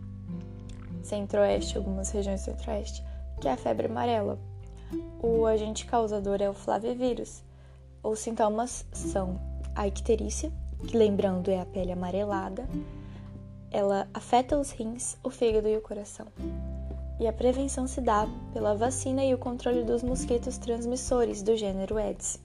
centro-oeste, 1.03 1.77
algumas 1.77 2.11
regiões 2.11 2.41
centro-oeste, 2.41 3.05
que 3.41 3.49
é 3.49 3.53
a 3.53 3.57
febre 3.57 3.87
amarela. 3.87 4.39
O 5.23 5.47
agente 5.47 5.87
causador 5.87 6.41
é 6.41 6.49
o 6.49 6.55
flavivírus. 6.55 7.43
Os 8.03 8.19
sintomas 8.19 8.85
são 8.93 9.41
a 9.75 9.87
icterícia, 9.87 10.53
que 10.87 10.97
lembrando 10.97 11.51
é 11.51 11.61
a 11.61 11.67
pele 11.67 11.93
amarelada, 11.93 12.69
ela 13.71 14.09
afeta 14.15 14.59
os 14.59 14.71
rins, 14.71 15.17
o 15.23 15.31
fígado 15.31 15.69
e 15.69 15.77
o 15.77 15.81
coração. 15.81 16.27
E 17.21 17.27
a 17.27 17.33
prevenção 17.33 17.87
se 17.87 18.01
dá 18.01 18.29
pela 18.53 18.75
vacina 18.75 19.25
e 19.25 19.35
o 19.35 19.39
controle 19.39 19.83
dos 19.83 20.03
mosquitos 20.03 20.57
transmissores 20.57 21.43
do 21.43 21.57
gênero 21.57 21.97
Aedes. 21.97 22.41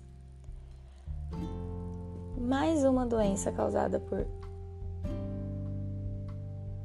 Mais 2.38 2.84
uma 2.84 3.06
doença 3.06 3.52
causada 3.52 4.00
por. 4.00 4.26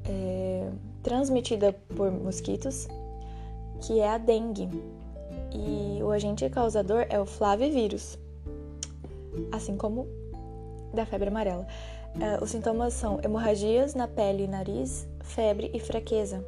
É, 0.04 0.70
transmitida 1.02 1.72
por 1.96 2.12
mosquitos, 2.12 2.86
que 3.80 4.00
é 4.00 4.08
a 4.08 4.18
dengue. 4.18 4.68
E 5.52 6.02
o 6.02 6.10
agente 6.10 6.48
causador 6.50 7.06
é 7.08 7.18
o 7.18 7.24
flavivírus, 7.24 8.18
assim 9.50 9.76
como 9.76 10.06
da 10.92 11.06
febre 11.06 11.28
amarela. 11.28 11.66
Uh, 12.16 12.42
os 12.42 12.50
sintomas 12.50 12.94
são 12.94 13.20
hemorragias 13.22 13.94
na 13.94 14.08
pele 14.08 14.44
e 14.44 14.48
nariz, 14.48 15.06
febre 15.20 15.70
e 15.72 15.80
fraqueza. 15.80 16.44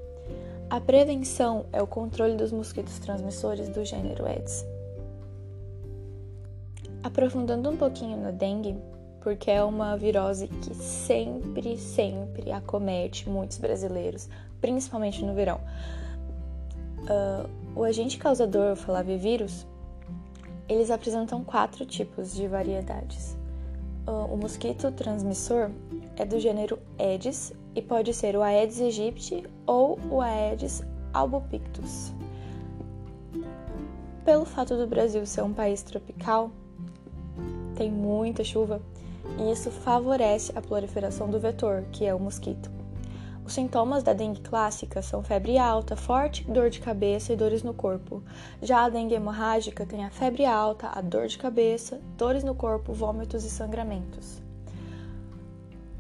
A 0.68 0.81
prevenção 0.81 1.66
é 1.72 1.83
o 1.83 1.87
controle 1.87 2.37
dos 2.37 2.53
mosquitos 2.53 2.98
transmissores 2.98 3.68
do 3.68 3.85
gênero 3.85 4.24
Aedes. 4.24 4.64
Aprofundando 7.03 7.70
um 7.70 7.76
pouquinho 7.76 8.16
na 8.16 8.31
dengue, 8.31 8.76
porque 9.20 9.50
é 9.50 9.62
uma 9.62 9.96
virose 9.96 10.48
que 10.48 10.74
sempre, 10.74 11.76
sempre 11.76 12.53
acomete 12.53 13.29
muitos 13.29 13.59
brasileiros, 13.59 14.29
principalmente 14.61 15.24
no 15.24 15.35
verão. 15.35 15.61
Uh, 17.00 17.48
o 17.74 17.85
agente 17.85 18.18
causador, 18.18 18.72
o 18.72 18.76
flavivírus, 18.76 19.66
eles 20.68 20.90
apresentam 20.90 21.42
quatro 21.42 21.85
tipos 21.85 22.33
de 22.33 22.46
variedades. 22.46 23.37
Ah, 24.11 24.27
o 24.29 24.37
mosquito 24.37 24.90
transmissor 24.90 25.70
é 26.16 26.25
do 26.25 26.40
gênero 26.40 26.81
Aedes 26.99 27.53
e 27.77 27.81
pode 27.81 28.12
ser 28.12 28.35
o 28.35 28.42
Aedes 28.42 28.81
aegypti 28.81 29.44
ou 29.64 30.01
o 30.11 30.20
Aedes 30.20 30.83
albopictus. 31.14 32.12
Pelo 34.25 34.44
fato 34.44 34.77
do 34.77 34.85
Brasil 34.88 35.25
ser 35.25 35.42
um 35.42 35.53
país 35.53 35.85
tropical, 35.85 36.51
tem 37.77 37.88
muita 37.88 38.42
chuva 38.42 38.83
e 39.38 39.53
isso 39.53 39.70
favorece 39.70 40.51
a 40.57 40.61
proliferação 40.61 41.31
do 41.31 41.38
vetor, 41.38 41.85
que 41.92 42.05
é 42.05 42.12
o 42.12 42.18
mosquito. 42.18 42.79
Os 43.50 43.54
sintomas 43.54 44.04
da 44.04 44.12
dengue 44.12 44.42
clássica 44.42 45.02
são 45.02 45.24
febre 45.24 45.58
alta, 45.58 45.96
forte 45.96 46.48
dor 46.48 46.70
de 46.70 46.78
cabeça 46.78 47.32
e 47.32 47.36
dores 47.36 47.64
no 47.64 47.74
corpo. 47.74 48.22
Já 48.62 48.84
a 48.84 48.88
dengue 48.88 49.16
hemorrágica 49.16 49.84
tem 49.84 50.04
a 50.04 50.10
febre 50.10 50.44
alta, 50.44 50.86
a 50.86 51.00
dor 51.00 51.26
de 51.26 51.36
cabeça, 51.36 52.00
dores 52.16 52.44
no 52.44 52.54
corpo, 52.54 52.92
vômitos 52.92 53.44
e 53.44 53.50
sangramentos. 53.50 54.40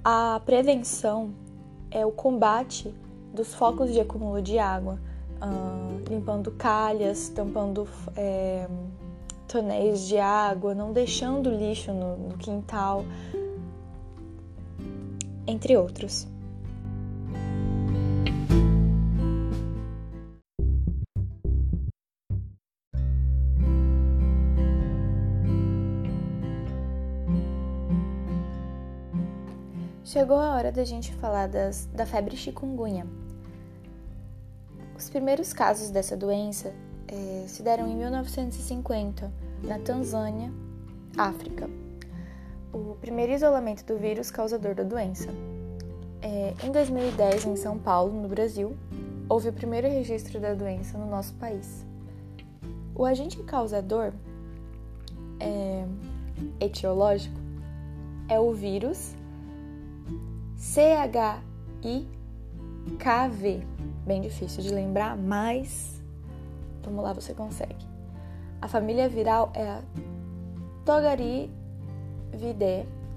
A 0.04 0.40
prevenção 0.46 1.34
é 1.90 2.06
o 2.06 2.12
combate 2.12 2.94
dos 3.34 3.52
focos 3.52 3.92
de 3.92 3.98
acúmulo 3.98 4.40
de 4.40 4.56
água, 4.56 5.00
uh, 5.42 6.08
limpando 6.08 6.52
calhas, 6.52 7.30
tampando 7.30 7.88
é, 8.16 8.68
tonéis 9.48 10.06
de 10.06 10.18
água, 10.18 10.72
não 10.72 10.92
deixando 10.92 11.50
lixo 11.50 11.92
no, 11.92 12.16
no 12.16 12.38
quintal, 12.38 13.04
entre 15.48 15.76
outros. 15.76 16.28
Chegou 30.10 30.38
a 30.38 30.56
hora 30.56 30.72
da 30.72 30.82
gente 30.82 31.12
falar 31.12 31.46
das, 31.46 31.86
da 31.94 32.04
febre 32.04 32.36
chikungunya. 32.36 33.06
Os 34.98 35.08
primeiros 35.08 35.52
casos 35.52 35.88
dessa 35.88 36.16
doença 36.16 36.74
é, 37.06 37.44
se 37.46 37.62
deram 37.62 37.86
em 37.86 37.94
1950, 37.94 39.32
na 39.62 39.78
Tanzânia, 39.78 40.52
África. 41.16 41.70
O 42.72 42.96
primeiro 43.00 43.30
isolamento 43.30 43.84
do 43.84 43.96
vírus 43.96 44.32
causador 44.32 44.74
da 44.74 44.82
doença. 44.82 45.28
É, 46.20 46.54
em 46.66 46.72
2010, 46.72 47.44
em 47.44 47.54
São 47.54 47.78
Paulo, 47.78 48.12
no 48.12 48.26
Brasil, 48.26 48.76
houve 49.28 49.50
o 49.50 49.52
primeiro 49.52 49.86
registro 49.86 50.40
da 50.40 50.54
doença 50.54 50.98
no 50.98 51.06
nosso 51.06 51.34
país. 51.34 51.86
O 52.96 53.04
agente 53.04 53.40
causador 53.44 54.12
é, 55.38 55.84
etiológico 56.58 57.38
é 58.28 58.40
o 58.40 58.52
vírus 58.52 59.14
C-H-I-K-V. 60.60 61.40
Bem 64.06 64.20
difícil 64.20 64.62
de 64.62 64.68
lembrar, 64.68 65.16
mas 65.16 66.02
vamos 66.82 67.02
lá, 67.02 67.14
você 67.14 67.32
consegue. 67.32 67.86
A 68.60 68.68
família 68.68 69.08
viral 69.08 69.50
é 69.54 69.66
a 69.66 69.80
Togariidae 70.84 71.48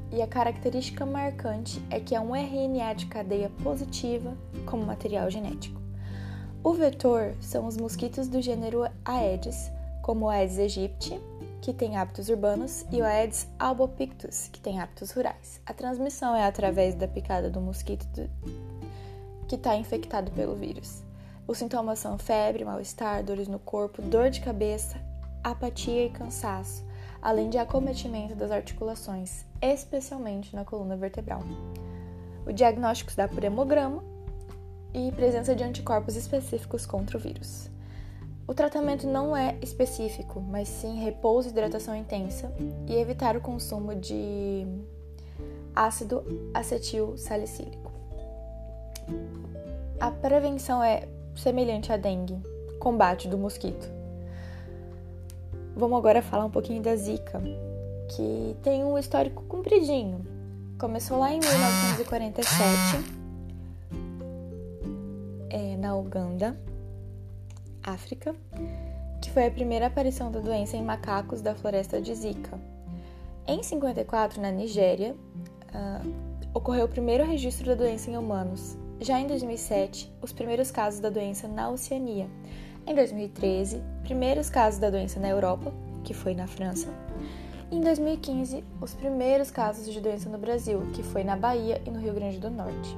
e 0.10 0.22
a 0.22 0.28
característica 0.28 1.06
marcante 1.06 1.84
é 1.90 2.00
que 2.00 2.16
é 2.16 2.22
um 2.22 2.34
RNA 2.34 2.94
de 2.96 3.08
cadeia 3.08 3.52
positiva 3.62 4.38
como 4.66 4.86
material 4.86 5.30
genético. 5.30 5.82
O 6.64 6.72
vetor 6.72 7.34
são 7.42 7.68
os 7.68 7.76
mosquitos 7.76 8.30
do 8.30 8.42
gênero 8.42 8.88
Aedes, 9.04 9.70
como 10.02 10.28
o 10.28 10.30
Aedes 10.30 10.58
aegypti, 10.60 11.20
que 11.64 11.74
tem 11.74 11.96
hábitos 11.96 12.28
urbanos, 12.28 12.86
e 12.92 13.02
o 13.02 13.06
Aedes 13.06 13.48
albopictus, 13.58 14.50
que 14.52 14.60
tem 14.60 14.82
hábitos 14.82 15.12
rurais. 15.12 15.62
A 15.66 15.74
transmissão 15.74 16.36
é 16.36 16.46
através 16.46 16.94
da 16.94 17.08
picada 17.08 17.50
do 17.50 17.62
mosquito 17.62 18.06
do... 18.08 18.30
que 19.48 19.56
está 19.56 19.74
infectado 19.74 20.30
pelo 20.32 20.58
vírus. 20.58 21.02
Os 21.48 21.58
sintomas 21.58 22.00
são 22.00 22.18
febre, 22.18 22.66
mal-estar, 22.66 23.24
dores 23.24 23.48
no 23.48 23.60
corpo, 23.60 24.02
dor 24.02 24.30
de 24.30 24.42
cabeça, 24.42 24.98
apatia 25.42 26.06
e 26.06 26.10
cansaço, 26.10 26.84
além 27.22 27.50
de 27.50 27.58
acometimento 27.58 28.36
das 28.36 28.52
articulações, 28.52 29.46
especialmente 29.62 30.54
na 30.54 30.66
coluna 30.66 30.98
vertebral. 30.98 31.44
O 32.46 32.52
diagnóstico 32.52 33.10
se 33.10 33.16
dá 33.16 33.26
por 33.30 33.42
hemograma 33.42 34.04
e 34.94 35.14
presença 35.14 35.56
de 35.56 35.64
anticorpos 35.64 36.18
específicos 36.18 36.86
contra 36.86 37.18
o 37.18 37.22
vírus. 37.22 37.72
O 38.46 38.54
tratamento 38.54 39.08
não 39.08 39.36
é 39.36 39.56
específico, 39.62 40.42
mas 40.42 40.68
sim 40.68 41.02
repouso 41.02 41.48
e 41.48 41.52
hidratação 41.52 41.96
intensa 41.96 42.54
e 42.88 42.96
evitar 42.96 43.38
o 43.38 43.42
consumo 43.42 43.96
de 43.96 44.68
ácido 45.74 46.24
acetil 46.54 47.18
salicílico. 47.18 47.90
A 49.98 50.12
prevenção 50.12 50.84
é 50.84 51.08
semelhante 51.36 51.94
à 51.94 51.98
dengue, 51.98 52.38
combate 52.80 53.30
do 53.30 53.38
mosquito. 53.38 53.90
Vamos 55.74 55.98
agora 55.98 56.22
falar 56.22 56.46
um 56.46 56.52
pouquinho 56.52 56.82
da 56.82 56.96
Zika, 56.98 57.42
que 58.10 58.58
tem 58.62 58.84
um 58.84 58.98
histórico 58.98 59.44
compridinho. 59.44 60.28
Começou 60.78 61.18
lá 61.18 61.32
em 61.32 61.40
1947, 61.40 62.50
é, 65.50 65.78
na 65.78 65.96
Uganda 65.96 66.60
África, 67.84 68.36
que 69.22 69.30
foi 69.32 69.48
a 69.48 69.52
primeira 69.52 69.88
aparição 69.88 70.32
da 70.32 70.40
doença 70.40 70.78
em 70.78 70.84
macacos 70.84 71.42
da 71.42 71.54
floresta 71.54 72.02
de 72.02 72.14
Zika. 72.16 72.60
Em 73.46 73.62
54, 73.62 74.42
na 74.42 74.52
Nigéria, 74.52 75.14
uh, 75.14 76.14
ocorreu 76.54 76.86
o 76.86 76.90
primeiro 76.90 77.26
registro 77.26 77.66
da 77.66 77.76
doença 77.76 78.10
em 78.10 78.18
humanos. 78.18 78.78
Já 79.02 79.20
em 79.20 79.28
2007, 79.28 80.12
os 80.22 80.32
primeiros 80.32 80.72
casos 80.72 81.00
da 81.00 81.10
doença 81.10 81.48
na 81.48 81.70
Oceania. 81.70 82.30
Em 82.88 82.96
2013, 82.96 83.82
primeiros 84.04 84.50
casos 84.50 84.80
da 84.80 84.90
doença 84.90 85.20
na 85.20 85.30
Europa, 85.30 85.74
que 86.04 86.14
foi 86.14 86.34
na 86.34 86.48
França. 86.48 86.88
Em 87.72 87.82
2015, 87.82 88.64
os 88.80 88.94
primeiros 88.94 89.50
casos 89.50 89.92
de 89.92 90.00
doença 90.00 90.30
no 90.30 90.38
Brasil, 90.38 90.82
que 90.94 91.02
foi 91.02 91.24
na 91.24 91.36
Bahia 91.36 91.82
e 91.86 91.90
no 91.90 92.00
Rio 92.00 92.14
Grande 92.14 92.40
do 92.40 92.50
Norte. 92.50 92.98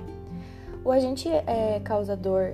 O 0.84 0.92
agente 0.92 1.30
é, 1.30 1.80
causador 1.84 2.54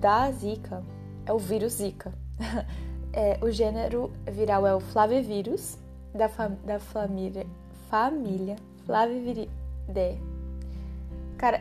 da 0.00 0.30
Zika 0.30 0.82
é 1.26 1.32
o 1.32 1.38
vírus 1.38 1.74
Zika. 1.74 2.12
é, 3.12 3.38
o 3.42 3.50
gênero 3.50 4.10
viral 4.30 4.66
é 4.66 4.74
o 4.74 4.80
Flavivírus, 4.80 5.76
da, 6.14 6.28
fam 6.28 6.56
da 6.64 6.78
família, 6.78 7.46
família 7.90 8.56
Flaviviridae. 8.86 10.20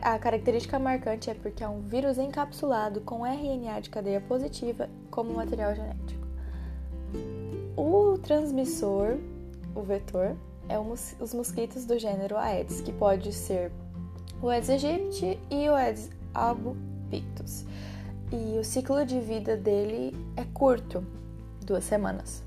A 0.02 0.18
característica 0.18 0.80
marcante 0.80 1.30
é 1.30 1.34
porque 1.34 1.62
é 1.64 1.68
um 1.68 1.82
vírus 1.82 2.18
encapsulado 2.18 3.02
com 3.02 3.26
RNA 3.26 3.82
de 3.82 3.90
cadeia 3.90 4.22
positiva 4.22 4.90
como 5.12 5.34
material 5.34 5.76
genético. 5.76 6.26
O 7.76 8.18
transmissor, 8.20 9.18
o 9.76 9.82
vetor, 9.82 10.38
é 10.70 10.80
os 10.80 11.34
mosquitos 11.34 11.86
do 11.86 12.00
gênero 12.00 12.38
Aedes, 12.38 12.80
que 12.80 12.94
pode 12.94 13.34
ser 13.34 13.70
o 14.42 14.48
Aedes 14.48 14.70
aegypti 14.70 15.38
e 15.52 15.70
o 15.70 15.76
Aedes 15.76 16.10
albopictus 16.34 17.66
e 18.32 18.58
o 18.58 18.64
ciclo 18.64 19.06
de 19.06 19.20
vida 19.20 19.56
dele 19.56 20.16
é 20.36 20.44
curto 20.44 21.06
duas 21.66 21.84
semanas. 21.84 22.44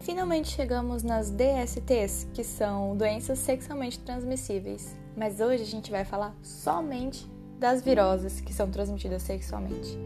Finalmente 0.00 0.48
chegamos 0.48 1.02
nas 1.02 1.30
DSTs, 1.30 2.26
que 2.32 2.42
são 2.42 2.96
doenças 2.96 3.38
sexualmente 3.38 3.98
transmissíveis, 3.98 4.96
mas 5.16 5.40
hoje 5.40 5.62
a 5.62 5.66
gente 5.66 5.90
vai 5.90 6.04
falar 6.04 6.34
somente 6.42 7.28
das 7.58 7.82
viroses 7.82 8.40
que 8.40 8.52
são 8.52 8.70
transmitidas 8.70 9.22
sexualmente 9.22 9.98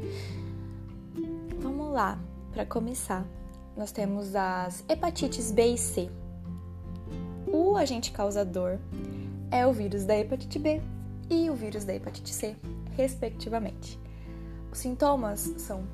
lá, 1.95 2.19
para 2.53 2.67
começar, 2.67 3.25
nós 3.77 3.93
temos 3.93 4.35
as 4.35 4.85
hepatites 4.89 5.53
B 5.53 5.75
e 5.75 5.79
C. 5.79 6.11
O 7.47 7.77
agente 7.77 8.11
causador 8.11 8.79
é 9.49 9.65
o 9.65 9.73
vírus 9.73 10.05
da 10.05 10.19
hepatite 10.19 10.59
B 10.59 10.83
e 11.31 11.49
o 11.49 11.55
vírus 11.55 11.85
da 11.85 11.95
hepatite 11.95 12.35
C, 12.35 12.57
respectivamente. 12.97 13.97
Os 14.73 14.79
sintomas 14.79 15.55
são 15.57 15.85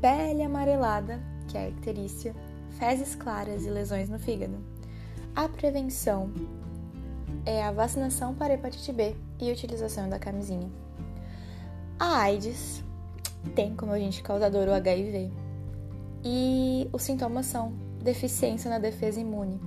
pele 0.00 0.44
amarelada, 0.44 1.20
que 1.48 1.58
é 1.58 1.64
a 1.64 1.68
icterícia, 1.70 2.36
fezes 2.78 3.16
claras 3.16 3.66
e 3.66 3.70
lesões 3.70 4.08
no 4.08 4.20
fígado. 4.20 4.56
A 5.34 5.48
prevenção 5.48 6.32
é 7.44 7.64
a 7.64 7.72
vacinação 7.72 8.32
para 8.32 8.54
hepatite 8.54 8.92
B 8.92 9.16
e 9.40 9.50
utilização 9.50 10.08
da 10.08 10.20
camisinha. 10.20 10.70
A 11.98 12.20
AIDS 12.20 12.84
tem 13.50 13.74
como 13.74 13.92
agente 13.92 14.22
causador 14.22 14.68
o 14.68 14.72
HIV. 14.72 15.30
E 16.24 16.88
os 16.92 17.02
sintomas 17.02 17.46
são 17.46 17.72
deficiência 18.02 18.70
na 18.70 18.78
defesa 18.78 19.20
imune. 19.20 19.60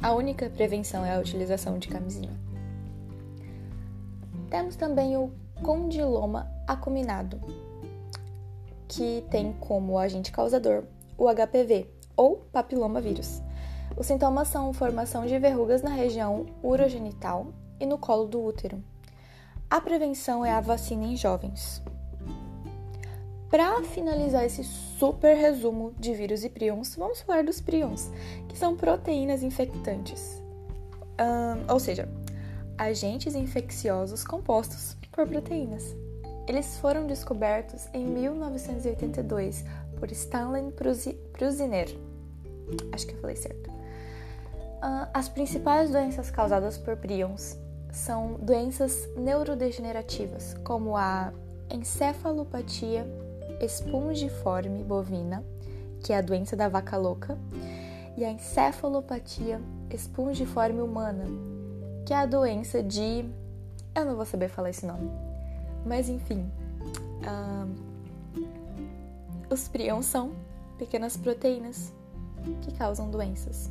A 0.00 0.12
única 0.12 0.48
prevenção 0.48 1.04
é 1.04 1.14
a 1.14 1.18
utilização 1.18 1.78
de 1.78 1.88
camisinha. 1.88 2.30
Temos 4.48 4.76
também 4.76 5.16
o 5.16 5.32
condiloma 5.62 6.50
acuminado, 6.66 7.40
que 8.86 9.24
tem 9.30 9.52
como 9.54 9.98
agente 9.98 10.32
causador 10.32 10.84
o 11.16 11.26
HPV 11.28 11.90
ou 12.16 12.36
papiloma 12.52 13.00
vírus. 13.00 13.42
Os 13.96 14.06
sintomas 14.06 14.48
são 14.48 14.72
formação 14.72 15.26
de 15.26 15.38
verrugas 15.38 15.82
na 15.82 15.90
região 15.90 16.46
urogenital 16.62 17.52
e 17.80 17.86
no 17.86 17.98
colo 17.98 18.26
do 18.26 18.42
útero. 18.42 18.82
A 19.68 19.80
prevenção 19.80 20.44
é 20.44 20.52
a 20.52 20.60
vacina 20.60 21.04
em 21.04 21.16
jovens. 21.16 21.82
Para 23.50 23.82
finalizar 23.82 24.44
esse 24.44 24.62
super 24.62 25.34
resumo 25.34 25.94
de 25.98 26.12
vírus 26.12 26.44
e 26.44 26.50
prions, 26.50 26.94
vamos 26.96 27.22
falar 27.22 27.42
dos 27.42 27.62
prions, 27.62 28.10
que 28.46 28.58
são 28.58 28.76
proteínas 28.76 29.42
infectantes. 29.42 30.42
Um, 31.18 31.72
ou 31.72 31.80
seja, 31.80 32.06
agentes 32.76 33.34
infecciosos 33.34 34.22
compostos 34.22 34.96
por 35.10 35.26
proteínas. 35.26 35.96
Eles 36.46 36.76
foram 36.78 37.06
descobertos 37.06 37.88
em 37.94 38.04
1982 38.06 39.64
por 39.98 40.10
Stanley 40.12 40.70
Prusiner. 41.32 41.88
Acho 42.92 43.06
que 43.06 43.14
eu 43.14 43.20
falei 43.20 43.36
certo. 43.36 43.70
Uh, 43.70 45.08
as 45.14 45.28
principais 45.28 45.90
doenças 45.90 46.30
causadas 46.30 46.76
por 46.76 46.96
prions 46.98 47.56
são 47.90 48.34
doenças 48.34 49.08
neurodegenerativas, 49.16 50.54
como 50.62 50.96
a 50.96 51.32
encefalopatia 51.70 53.06
espongiforme 53.60 54.84
bovina, 54.84 55.44
que 56.00 56.12
é 56.12 56.18
a 56.18 56.22
doença 56.22 56.56
da 56.56 56.68
vaca 56.68 56.96
louca, 56.96 57.38
e 58.16 58.24
a 58.24 58.30
encefalopatia 58.30 59.60
espongiforme 59.90 60.80
humana, 60.80 61.24
que 62.04 62.12
é 62.12 62.16
a 62.16 62.26
doença 62.26 62.82
de. 62.82 63.24
Eu 63.94 64.04
não 64.04 64.16
vou 64.16 64.24
saber 64.24 64.48
falar 64.48 64.70
esse 64.70 64.86
nome, 64.86 65.10
mas 65.84 66.08
enfim. 66.08 66.50
os 69.50 69.68
prions 69.68 70.06
são 70.06 70.32
pequenas 70.78 71.16
proteínas 71.16 71.92
que 72.62 72.72
causam 72.72 73.10
doenças. 73.10 73.70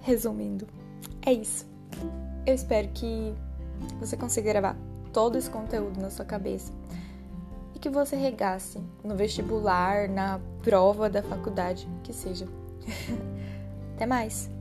Resumindo, 0.00 0.66
é 1.24 1.32
isso. 1.32 1.66
Eu 2.46 2.54
espero 2.54 2.88
que 2.88 3.34
você 3.98 4.16
consiga 4.16 4.50
gravar 4.52 4.93
todo 5.14 5.38
esse 5.38 5.48
conteúdo 5.48 5.98
na 6.00 6.10
sua 6.10 6.24
cabeça 6.24 6.72
e 7.74 7.78
que 7.78 7.88
você 7.88 8.16
regasse 8.16 8.82
no 9.02 9.16
vestibular, 9.16 10.08
na 10.08 10.40
prova 10.62 11.08
da 11.08 11.22
faculdade, 11.22 11.88
que 12.02 12.12
seja. 12.12 12.46
Até 13.94 14.04
mais! 14.04 14.53